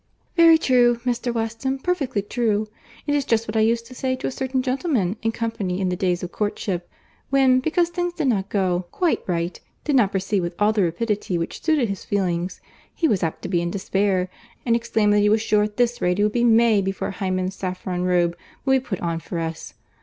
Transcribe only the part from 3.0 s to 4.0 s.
It is just what I used to